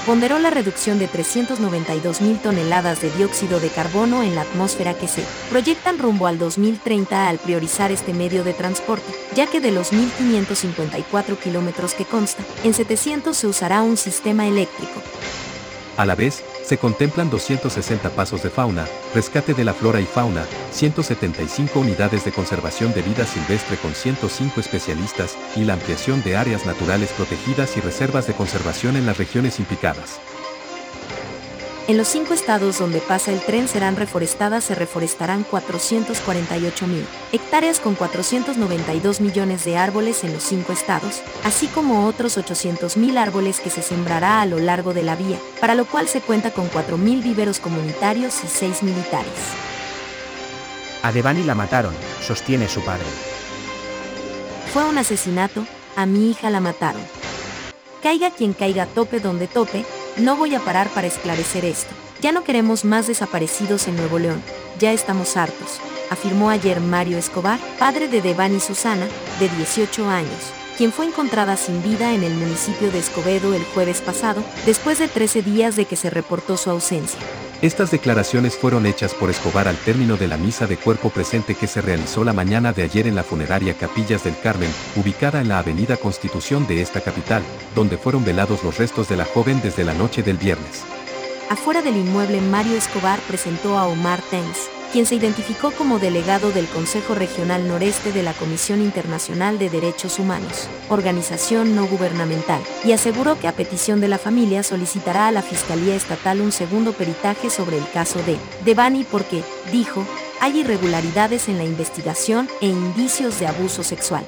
ponderó 0.07 0.39
la 0.39 0.51
reducción 0.51 0.99
de 0.99 1.09
392.000 1.09 2.41
toneladas 2.41 3.01
de 3.01 3.11
dióxido 3.11 3.61
de 3.61 3.69
carbono 3.69 4.23
en 4.23 4.35
la 4.35 4.43
atmósfera 4.43 4.95
que 4.95 5.09
se 5.09 5.25
proyectan 5.51 5.99
rumbo 5.99 6.27
al 6.27 6.39
2030 6.39 7.29
al 7.29 7.39
priorizar 7.39 7.93
este 7.93 8.15
medio 8.15 8.45
de 8.45 8.53
transporte, 8.53 9.13
ya 9.35 9.47
que 9.47 9.61
de 9.61 9.73
los 9.73 9.93
1.554 9.93 11.39
kilómetros 11.39 11.95
que 11.95 12.05
consta, 12.05 12.43
en 12.65 12.75
700 12.75 13.37
se 13.37 13.47
usará 13.47 13.83
un 13.83 13.97
sistema 13.97 14.47
eléctrico. 14.47 15.03
A 15.97 16.07
la 16.07 16.15
vez, 16.15 16.43
se 16.71 16.79
contemplan 16.79 17.31
260 17.31 18.11
pasos 18.11 18.45
de 18.45 18.49
fauna, 18.49 18.87
rescate 19.13 19.55
de 19.55 19.65
la 19.65 19.75
flora 19.75 20.01
y 20.01 20.05
fauna, 20.05 20.47
175 20.71 21.81
unidades 21.81 22.25
de 22.25 22.31
conservación 22.31 22.95
de 22.95 23.03
vida 23.03 23.27
silvestre 23.27 23.77
con 23.77 23.93
105 23.93 24.61
especialistas 24.61 25.37
y 25.57 25.65
la 25.65 25.73
ampliación 25.73 26.23
de 26.23 26.37
áreas 26.37 26.67
naturales 26.67 27.11
protegidas 27.11 27.77
y 27.77 27.81
reservas 27.81 28.29
de 28.29 28.35
conservación 28.35 28.95
en 28.95 29.05
las 29.05 29.19
regiones 29.19 29.59
implicadas. 29.59 30.21
En 31.89 31.97
los 31.97 32.09
cinco 32.09 32.35
estados 32.35 32.79
donde 32.79 33.01
pasa 33.01 33.33
el 33.33 33.41
tren 33.41 33.67
serán 33.67 33.97
reforestadas, 33.97 34.65
se 34.65 34.75
reforestarán 34.75 35.43
448 35.43 36.87
mil 36.87 37.05
hectáreas 37.33 37.81
con 37.81 37.95
492 37.95 39.21
millones 39.21 39.65
de 39.65 39.77
árboles 39.77 40.23
en 40.23 40.33
los 40.33 40.43
cinco 40.43 40.73
estados, 40.73 41.23
así 41.43 41.67
como 41.67 42.07
otros 42.07 42.37
800 42.37 42.97
mil 42.97 43.19
árboles 43.19 43.61
que 43.61 43.71
se 43.71 43.83
sembrará 43.83 44.41
a 44.41 44.47
lo 44.47 44.59
largo 44.59 44.95
de 44.95 45.03
la 45.03 45.17
vía, 45.17 45.39
para 45.61 45.75
lo 45.75 45.85
cual 45.85 46.07
se 46.07 46.21
cuenta 46.21 46.53
con 46.53 46.69
4 46.69 46.97
mil 46.97 47.23
viveros 47.23 47.59
comunitarios 47.59 48.45
y 48.45 48.47
6 48.47 48.83
militares. 48.85 49.33
A 51.03 51.13
Devani 51.13 51.43
la 51.43 51.55
mataron, 51.55 51.95
sostiene 52.21 52.69
su 52.69 52.83
padre. 52.85 53.07
Fue 54.73 54.85
un 54.85 54.99
asesinato, 54.99 55.67
a 55.97 56.07
mi 56.07 56.31
hija 56.31 56.51
la 56.51 56.61
mataron. 56.61 57.03
Caiga 58.03 58.31
quien 58.31 58.53
caiga, 58.53 58.87
tope 58.87 59.19
donde 59.19 59.47
tope, 59.47 59.85
no 60.17 60.37
voy 60.37 60.55
a 60.55 60.61
parar 60.61 60.89
para 60.91 61.07
esclarecer 61.07 61.65
esto. 61.65 61.95
Ya 62.21 62.33
no 62.33 62.45
queremos 62.45 62.85
más 62.85 63.07
desaparecidos 63.07 63.89
en 63.89 63.97
Nuevo 63.97 64.19
León, 64.19 64.43
ya 64.79 64.93
estamos 64.93 65.37
hartos, 65.37 65.81
afirmó 66.11 66.51
ayer 66.51 66.81
Mario 66.81 67.17
Escobar, 67.17 67.59
padre 67.79 68.09
de 68.09 68.21
Devani 68.21 68.61
Susana, 68.61 69.07
de 69.39 69.49
18 69.49 70.09
años, 70.09 70.53
quien 70.77 70.93
fue 70.93 71.07
encontrada 71.07 71.57
sin 71.57 71.83
vida 71.83 72.13
en 72.13 72.23
el 72.23 72.35
municipio 72.35 72.91
de 72.91 72.99
Escobedo 72.99 73.55
el 73.55 73.65
jueves 73.65 74.03
pasado, 74.03 74.43
después 74.67 74.99
de 74.99 75.09
13 75.09 75.43
días 75.43 75.77
de 75.77 75.87
que 75.87 75.97
se 75.97 76.11
reportó 76.11 76.57
su 76.57 76.71
ausencia. 76.71 77.21
Estas 77.63 77.91
declaraciones 77.91 78.57
fueron 78.57 78.87
hechas 78.87 79.13
por 79.13 79.29
Escobar 79.29 79.69
al 79.69 79.77
término 79.77 80.17
de 80.17 80.29
la 80.29 80.39
misa 80.39 80.67
de 80.67 80.79
cuerpo 80.79 81.11
presente 81.11 81.55
que 81.55 81.67
se 81.67 81.83
realizó 81.83 82.25
la 82.25 82.33
mañana 82.33 82.73
de 82.73 82.85
ayer 82.85 83.07
en 83.07 83.15
la 83.15 83.23
funeraria 83.23 83.75
Capillas 83.75 84.25
del 84.25 84.39
Carmen, 84.39 84.71
ubicada 84.97 85.43
en 85.43 85.49
la 85.49 85.59
avenida 85.59 85.99
Constitución 85.99 86.67
de 86.67 86.81
esta 86.81 87.03
capital, 87.03 87.43
donde 87.75 87.99
fueron 87.99 88.25
velados 88.25 88.65
los 88.65 88.79
restos 88.79 89.11
de 89.11 89.19
la 89.19 89.27
joven 89.27 89.61
desde 89.63 89.85
la 89.85 89.93
noche 89.93 90.23
del 90.23 90.39
viernes. 90.39 90.85
Afuera 91.51 91.83
del 91.83 91.99
inmueble 91.99 92.41
Mario 92.41 92.77
Escobar 92.79 93.21
presentó 93.29 93.77
a 93.77 93.87
Omar 93.89 94.23
Tenz, 94.31 94.71
quien 94.93 95.07
se 95.07 95.15
identificó 95.15 95.71
como 95.71 95.99
delegado 95.99 96.51
del 96.51 96.67
Consejo 96.67 97.15
Regional 97.15 97.69
Noreste 97.69 98.13
de 98.13 98.23
la 98.23 98.33
Comisión 98.33 98.81
Internacional 98.81 99.59
de 99.59 99.71
Derechos 99.71 100.19
Humanos, 100.19 100.69
organización 100.89 101.75
no 101.77 101.87
gubernamental, 101.87 102.61
y 102.85 102.93
aseguró 102.93 103.39
que 103.39 103.49
a 103.49 103.53
petición 103.53 104.01
de 104.01 104.09
la 104.09 104.19
familia 104.19 104.63
solicitará 104.63 105.29
a 105.29 105.33
la 105.33 105.43
Fiscalía 105.43 105.95
Estatal 105.95 106.41
un 106.41 106.53
segundo 106.53 106.93
peritaje 106.93 107.51
sobre 107.51 107.79
el 107.79 107.89
caso 107.91 108.21
de 108.25 108.37
Devani 108.65 109.05
porque, 109.05 109.43
dijo, 109.73 110.05
hay 110.41 110.61
irregularidades 110.61 111.49
en 111.49 111.59
la 111.59 111.65
investigación 111.65 112.49
e 112.61 112.67
indicios 112.67 113.39
de 113.39 113.47
abuso 113.47 113.85
sexual. 113.85 114.25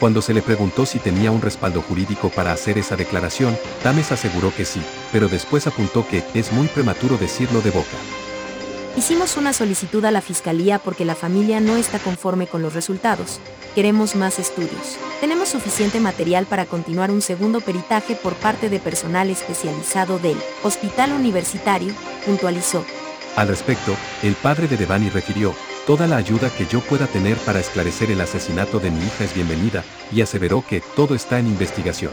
Cuando 0.00 0.22
se 0.22 0.34
le 0.34 0.42
preguntó 0.42 0.86
si 0.86 0.98
tenía 0.98 1.30
un 1.30 1.40
respaldo 1.40 1.80
jurídico 1.80 2.28
para 2.30 2.52
hacer 2.52 2.78
esa 2.78 2.96
declaración, 2.96 3.56
Tames 3.82 4.10
aseguró 4.10 4.52
que 4.54 4.64
sí, 4.64 4.82
pero 5.12 5.28
después 5.28 5.66
apuntó 5.66 6.06
que 6.06 6.24
es 6.34 6.52
muy 6.52 6.66
prematuro 6.66 7.16
decirlo 7.16 7.60
de 7.60 7.70
boca. 7.70 8.23
Hicimos 8.96 9.36
una 9.36 9.52
solicitud 9.52 10.04
a 10.04 10.12
la 10.12 10.20
Fiscalía 10.20 10.78
porque 10.78 11.04
la 11.04 11.16
familia 11.16 11.58
no 11.58 11.76
está 11.76 11.98
conforme 11.98 12.46
con 12.46 12.62
los 12.62 12.74
resultados. 12.74 13.40
Queremos 13.74 14.14
más 14.14 14.38
estudios. 14.38 14.98
Tenemos 15.20 15.48
suficiente 15.48 15.98
material 15.98 16.46
para 16.46 16.64
continuar 16.64 17.10
un 17.10 17.20
segundo 17.20 17.60
peritaje 17.60 18.14
por 18.14 18.34
parte 18.34 18.68
de 18.68 18.78
personal 18.78 19.30
especializado 19.30 20.20
del 20.20 20.36
Hospital 20.62 21.12
Universitario, 21.12 21.92
puntualizó. 22.24 22.84
Al 23.34 23.48
respecto, 23.48 23.96
el 24.22 24.34
padre 24.34 24.68
de 24.68 24.76
Devani 24.76 25.10
refirió, 25.10 25.56
toda 25.88 26.06
la 26.06 26.16
ayuda 26.16 26.48
que 26.50 26.66
yo 26.66 26.80
pueda 26.80 27.08
tener 27.08 27.36
para 27.38 27.58
esclarecer 27.58 28.12
el 28.12 28.20
asesinato 28.20 28.78
de 28.78 28.92
mi 28.92 29.04
hija 29.04 29.24
es 29.24 29.34
bienvenida, 29.34 29.82
y 30.12 30.20
aseveró 30.22 30.64
que 30.64 30.80
todo 30.94 31.16
está 31.16 31.40
en 31.40 31.48
investigación. 31.48 32.12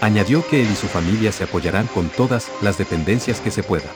Añadió 0.00 0.46
que 0.46 0.62
él 0.62 0.68
y 0.70 0.76
su 0.76 0.86
familia 0.86 1.32
se 1.32 1.42
apoyarán 1.42 1.88
con 1.88 2.08
todas 2.08 2.52
las 2.60 2.78
dependencias 2.78 3.40
que 3.40 3.50
se 3.50 3.64
pueda. 3.64 3.90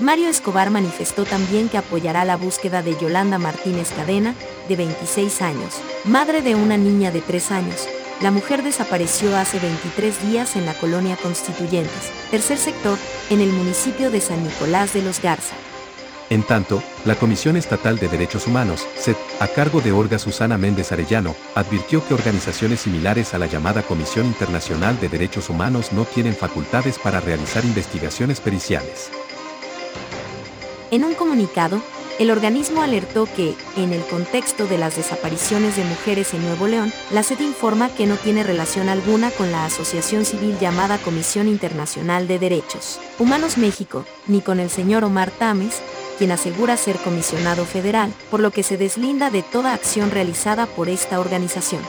Mario 0.00 0.28
Escobar 0.28 0.70
manifestó 0.70 1.24
también 1.24 1.68
que 1.68 1.78
apoyará 1.78 2.24
la 2.24 2.36
búsqueda 2.36 2.82
de 2.82 2.98
Yolanda 2.98 3.38
Martínez 3.38 3.92
Cadena, 3.92 4.34
de 4.68 4.74
26 4.74 5.40
años, 5.40 5.74
madre 6.04 6.42
de 6.42 6.56
una 6.56 6.76
niña 6.76 7.12
de 7.12 7.20
3 7.20 7.52
años. 7.52 7.88
La 8.20 8.32
mujer 8.32 8.64
desapareció 8.64 9.36
hace 9.36 9.60
23 9.60 10.28
días 10.28 10.56
en 10.56 10.66
la 10.66 10.74
colonia 10.74 11.16
Constituyentes, 11.16 12.10
tercer 12.32 12.58
sector, 12.58 12.98
en 13.30 13.40
el 13.40 13.52
municipio 13.52 14.10
de 14.10 14.20
San 14.20 14.42
Nicolás 14.42 14.94
de 14.94 15.02
los 15.02 15.22
Garza. 15.22 15.54
En 16.28 16.42
tanto, 16.42 16.82
la 17.04 17.14
Comisión 17.14 17.56
Estatal 17.56 17.98
de 17.98 18.08
Derechos 18.08 18.48
Humanos, 18.48 18.88
SED, 18.98 19.14
a 19.38 19.46
cargo 19.46 19.80
de 19.80 19.92
Olga 19.92 20.18
Susana 20.18 20.58
Méndez 20.58 20.90
Arellano, 20.90 21.36
advirtió 21.54 22.04
que 22.04 22.14
organizaciones 22.14 22.80
similares 22.80 23.34
a 23.34 23.38
la 23.38 23.46
llamada 23.46 23.82
Comisión 23.82 24.26
Internacional 24.26 24.98
de 24.98 25.08
Derechos 25.08 25.50
Humanos 25.50 25.92
no 25.92 26.04
tienen 26.04 26.34
facultades 26.34 26.98
para 26.98 27.20
realizar 27.20 27.64
investigaciones 27.64 28.40
periciales. 28.40 29.10
En 30.94 31.04
un 31.04 31.14
comunicado, 31.14 31.82
el 32.20 32.30
organismo 32.30 32.80
alertó 32.80 33.26
que, 33.26 33.56
en 33.76 33.92
el 33.92 34.00
contexto 34.02 34.68
de 34.68 34.78
las 34.78 34.94
desapariciones 34.94 35.74
de 35.74 35.82
mujeres 35.82 36.32
en 36.34 36.44
Nuevo 36.44 36.68
León, 36.68 36.92
la 37.10 37.24
SED 37.24 37.40
informa 37.40 37.88
que 37.88 38.06
no 38.06 38.14
tiene 38.14 38.44
relación 38.44 38.88
alguna 38.88 39.32
con 39.32 39.50
la 39.50 39.64
asociación 39.64 40.24
civil 40.24 40.56
llamada 40.60 40.98
Comisión 40.98 41.48
Internacional 41.48 42.28
de 42.28 42.38
Derechos 42.38 43.00
Humanos 43.18 43.58
México, 43.58 44.04
ni 44.28 44.40
con 44.40 44.60
el 44.60 44.70
señor 44.70 45.02
Omar 45.02 45.32
Tames, 45.32 45.82
quien 46.16 46.30
asegura 46.30 46.76
ser 46.76 46.98
comisionado 46.98 47.64
federal, 47.64 48.14
por 48.30 48.38
lo 48.38 48.52
que 48.52 48.62
se 48.62 48.76
deslinda 48.76 49.30
de 49.30 49.42
toda 49.42 49.74
acción 49.74 50.12
realizada 50.12 50.66
por 50.66 50.88
esta 50.88 51.18
organización. 51.18 51.82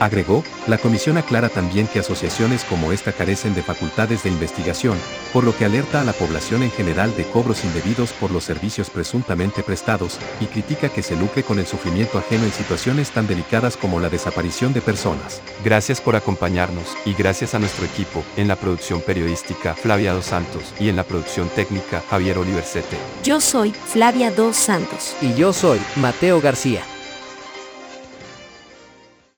Agregó, 0.00 0.42
la 0.66 0.78
comisión 0.78 1.18
aclara 1.18 1.50
también 1.50 1.86
que 1.86 1.98
asociaciones 1.98 2.64
como 2.64 2.90
esta 2.90 3.12
carecen 3.12 3.54
de 3.54 3.62
facultades 3.62 4.22
de 4.22 4.30
investigación, 4.30 4.96
por 5.30 5.44
lo 5.44 5.54
que 5.54 5.66
alerta 5.66 6.00
a 6.00 6.04
la 6.04 6.14
población 6.14 6.62
en 6.62 6.70
general 6.70 7.14
de 7.16 7.24
cobros 7.24 7.64
indebidos 7.64 8.12
por 8.12 8.30
los 8.30 8.44
servicios 8.44 8.88
presuntamente 8.88 9.62
prestados, 9.62 10.18
y 10.40 10.46
critica 10.46 10.88
que 10.88 11.02
se 11.02 11.16
lucre 11.16 11.42
con 11.42 11.58
el 11.58 11.66
sufrimiento 11.66 12.18
ajeno 12.18 12.44
en 12.44 12.52
situaciones 12.52 13.10
tan 13.10 13.26
delicadas 13.26 13.76
como 13.76 14.00
la 14.00 14.08
desaparición 14.08 14.72
de 14.72 14.80
personas. 14.80 15.42
Gracias 15.62 16.00
por 16.00 16.16
acompañarnos, 16.16 16.96
y 17.04 17.12
gracias 17.12 17.54
a 17.54 17.58
nuestro 17.58 17.84
equipo, 17.84 18.24
en 18.38 18.48
la 18.48 18.56
producción 18.56 19.02
periodística 19.02 19.74
Flavia 19.74 20.14
Dos 20.14 20.24
Santos, 20.24 20.72
y 20.80 20.88
en 20.88 20.96
la 20.96 21.04
producción 21.04 21.50
técnica 21.50 22.02
Javier 22.08 22.38
Oliversete. 22.38 22.96
Yo 23.22 23.38
soy 23.38 23.72
Flavia 23.72 24.30
Dos 24.30 24.56
Santos. 24.56 25.14
Y 25.20 25.34
yo 25.34 25.52
soy 25.52 25.78
Mateo 25.96 26.40
García. 26.40 26.82